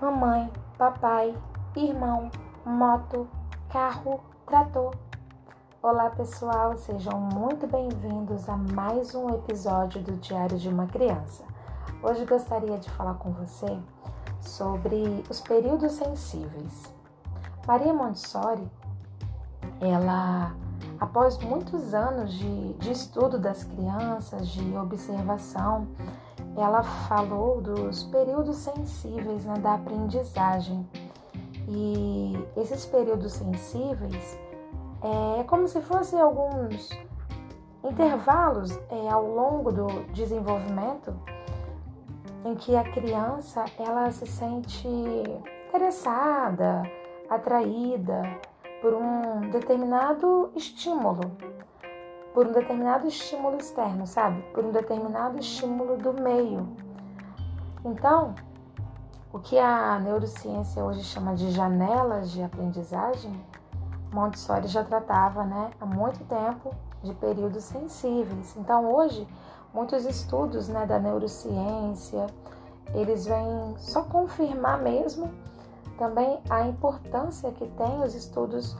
[0.00, 1.34] mamãe, papai,
[1.74, 2.30] irmão,
[2.66, 3.26] moto,
[3.70, 4.94] carro, trator.
[5.82, 11.44] Olá pessoal, sejam muito bem-vindos a mais um episódio do Diário de uma Criança.
[12.02, 13.78] Hoje gostaria de falar com você
[14.38, 16.92] sobre os períodos sensíveis.
[17.66, 18.70] Maria Montessori,
[19.80, 20.54] ela,
[21.00, 25.88] após muitos anos de, de estudo das crianças, de observação,
[26.56, 30.88] ela falou dos períodos sensíveis né, da aprendizagem.
[31.68, 34.38] E esses períodos sensíveis
[35.38, 36.90] é como se fossem alguns
[37.84, 41.14] intervalos é, ao longo do desenvolvimento
[42.44, 44.86] em que a criança ela se sente
[45.68, 46.82] interessada,
[47.28, 48.22] atraída
[48.80, 51.36] por um determinado estímulo
[52.36, 54.42] por um determinado estímulo externo, sabe?
[54.52, 56.68] Por um determinado estímulo do meio.
[57.82, 58.34] Então,
[59.32, 63.32] o que a neurociência hoje chama de janelas de aprendizagem,
[64.12, 68.54] Montessori já tratava, né, há muito tempo de períodos sensíveis.
[68.58, 69.26] Então, hoje,
[69.72, 72.26] muitos estudos, né, da neurociência,
[72.92, 75.32] eles vêm só confirmar mesmo
[75.96, 78.76] também a importância que tem os estudos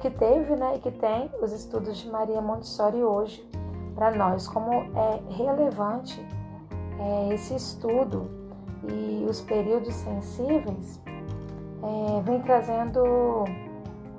[0.00, 3.48] que teve né, e que tem os estudos de Maria Montessori hoje
[3.94, 6.24] para nós, como é relevante
[6.98, 8.30] é, esse estudo
[8.88, 11.00] e os períodos sensíveis
[11.82, 13.44] é, vem trazendo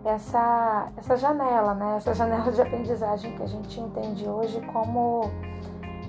[0.04, 5.30] essa, essa janela, né, essa janela de aprendizagem que a gente entende hoje como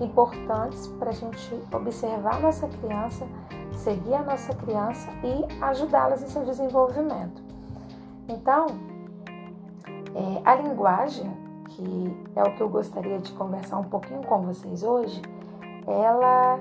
[0.01, 3.27] importantes para a gente observar a nossa criança,
[3.73, 7.43] seguir a nossa criança e ajudá-las em seu desenvolvimento.
[8.29, 8.90] Então,
[10.15, 11.31] é, a linguagem,
[11.69, 15.23] que é o que eu gostaria de conversar um pouquinho com vocês hoje,
[15.87, 16.59] ela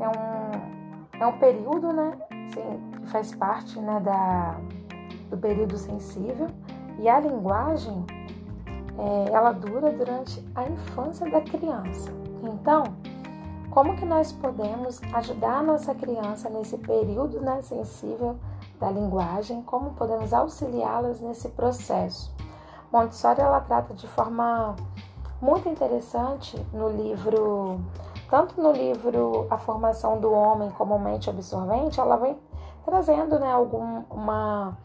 [0.00, 4.56] é um, é um período, né, assim, que faz parte né, da,
[5.30, 6.48] do período sensível,
[6.98, 8.04] e a linguagem,
[8.98, 12.10] é, ela dura durante a infância da criança.
[12.42, 12.84] Então,
[13.70, 18.36] como que nós podemos ajudar a nossa criança nesse período né, sensível
[18.78, 19.62] da linguagem?
[19.62, 22.30] Como podemos auxiliá-las nesse processo?
[22.92, 24.76] Montessori ela trata de forma
[25.40, 27.80] muito interessante no livro,
[28.28, 32.38] tanto no livro A Formação do Homem como Mente Absorvente, ela vem
[32.84, 34.76] trazendo né, algum, uma,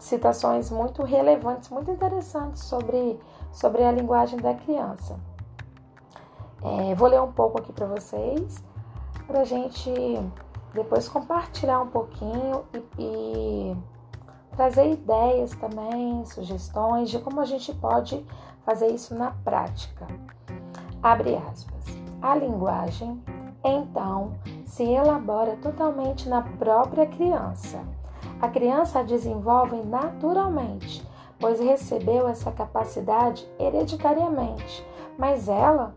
[0.00, 3.20] citações muito relevantes, muito interessantes sobre,
[3.52, 5.18] sobre a linguagem da criança.
[6.62, 8.64] É, vou ler um pouco aqui para vocês,
[9.26, 9.92] para a gente
[10.72, 13.76] depois compartilhar um pouquinho e, e
[14.54, 18.24] trazer ideias também, sugestões de como a gente pode
[18.64, 20.06] fazer isso na prática.
[21.02, 21.84] Abre aspas.
[22.22, 23.22] A linguagem,
[23.62, 27.82] então, se elabora totalmente na própria criança.
[28.40, 31.06] A criança a desenvolve naturalmente,
[31.38, 34.86] pois recebeu essa capacidade hereditariamente,
[35.18, 35.94] mas ela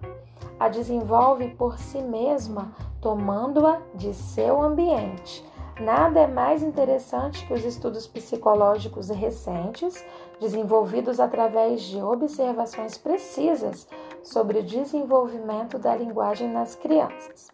[0.59, 5.46] a desenvolve por si mesma, tomando-a de seu ambiente
[5.79, 10.03] Nada é mais interessante que os estudos psicológicos recentes,
[10.39, 13.87] desenvolvidos através de observações precisas
[14.23, 17.49] sobre o desenvolvimento da linguagem nas crianças.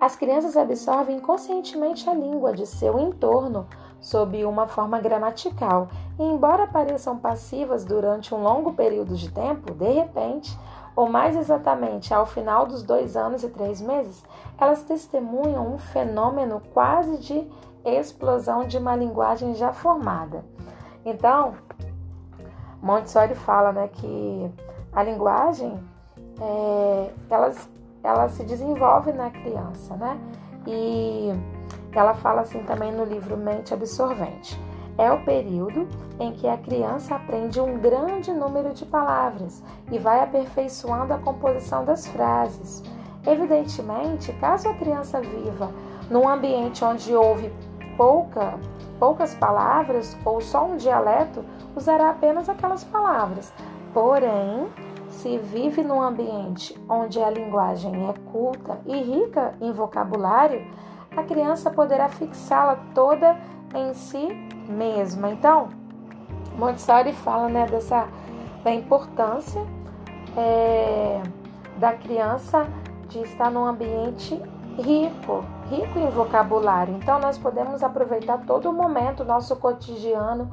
[0.00, 3.66] As crianças absorvem conscientemente a língua de seu entorno
[4.00, 9.90] sob uma forma gramatical, e embora pareçam passivas durante um longo período de tempo, de
[9.90, 10.56] repente,
[10.94, 14.22] ou mais exatamente ao final dos dois anos e três meses,
[14.58, 17.48] elas testemunham um fenômeno quase de
[17.84, 20.44] explosão de uma linguagem já formada.
[21.04, 21.54] Então,
[22.80, 24.50] Montessori fala né, que
[24.92, 25.82] a linguagem
[26.40, 27.52] é, ela,
[28.02, 30.18] ela se desenvolve na criança, né?
[30.66, 31.30] E
[31.92, 34.60] ela fala assim também no livro Mente Absorvente
[34.98, 35.88] é o período
[36.20, 41.84] em que a criança aprende um grande número de palavras e vai aperfeiçoando a composição
[41.84, 42.82] das frases.
[43.26, 45.70] Evidentemente, caso a criança viva
[46.10, 47.52] num ambiente onde houve
[47.96, 48.58] pouca,
[48.98, 51.44] poucas palavras ou só um dialeto,
[51.76, 53.52] usará apenas aquelas palavras.
[53.94, 54.66] Porém,
[55.08, 60.66] se vive num ambiente onde a linguagem é culta e rica em vocabulário,
[61.16, 63.38] a criança poderá fixá-la toda
[63.74, 64.28] em si
[64.68, 65.30] mesma.
[65.30, 65.68] Então,
[66.56, 68.08] Montessori fala né, dessa
[68.62, 69.60] da importância
[70.36, 71.20] é,
[71.76, 72.66] da criança
[73.08, 74.40] de estar num ambiente
[74.78, 76.94] rico, rico em vocabulário.
[76.94, 80.50] Então, nós podemos aproveitar todo o momento, nosso cotidiano,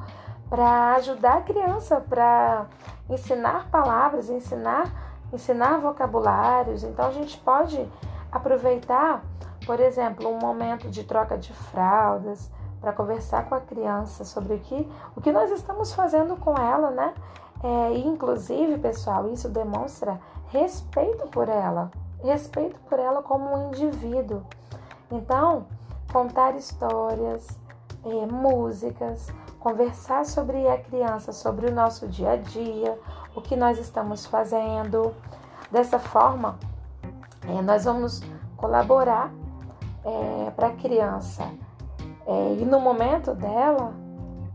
[0.48, 2.66] para ajudar a criança, para
[3.08, 4.92] ensinar palavras, ensinar,
[5.32, 6.82] ensinar vocabulários.
[6.82, 7.88] Então, a gente pode
[8.30, 9.22] aproveitar
[9.66, 14.58] Por exemplo, um momento de troca de fraldas, para conversar com a criança sobre o
[14.58, 17.14] que, o que nós estamos fazendo com ela, né?
[17.62, 20.18] É, inclusive, pessoal, isso demonstra
[20.48, 21.90] respeito por ela,
[22.22, 24.42] respeito por ela como um indivíduo.
[25.10, 25.66] Então,
[26.10, 27.46] contar histórias,
[28.04, 29.28] é, músicas,
[29.58, 32.98] conversar sobre a criança, sobre o nosso dia a dia,
[33.34, 35.14] o que nós estamos fazendo.
[35.70, 36.58] Dessa forma,
[37.46, 38.22] é, nós vamos
[38.56, 39.30] colaborar
[40.04, 41.46] é, para a criança
[42.30, 43.92] é, e no momento dela,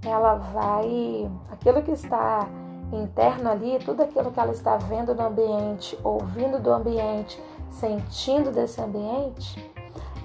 [0.06, 1.30] ela vai.
[1.52, 2.48] Aquilo que está
[2.94, 7.38] interno ali, tudo aquilo que ela está vendo no ambiente, ouvindo do ambiente,
[7.70, 9.74] sentindo desse ambiente,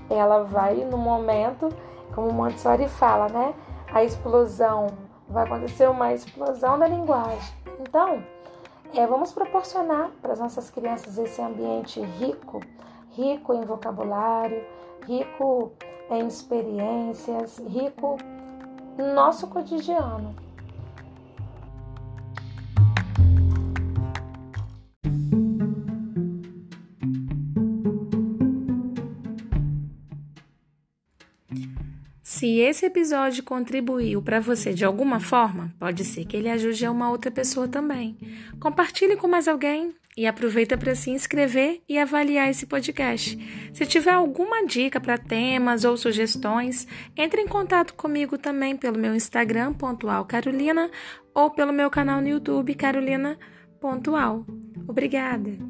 [0.09, 1.69] ela vai no momento,
[2.15, 3.53] como Montessori fala, né?
[3.93, 4.87] A explosão,
[5.29, 7.53] vai acontecer uma explosão da linguagem.
[7.81, 8.23] Então,
[8.95, 12.61] é, vamos proporcionar para as nossas crianças esse ambiente rico,
[13.11, 14.65] rico em vocabulário,
[15.05, 15.73] rico
[16.11, 18.17] em experiências, rico
[18.99, 20.35] no nosso cotidiano.
[32.23, 36.91] Se esse episódio contribuiu para você de alguma forma, pode ser que ele ajude a
[36.91, 38.17] uma outra pessoa também.
[38.59, 43.39] Compartilhe com mais alguém e aproveita para se inscrever e avaliar esse podcast.
[43.73, 46.87] Se tiver alguma dica para temas ou sugestões,
[47.17, 50.91] entre em contato comigo também pelo meu Instagram pontual Carolina
[51.35, 53.39] ou pelo meu canal no YouTube Carolina.
[54.87, 55.70] Obrigada.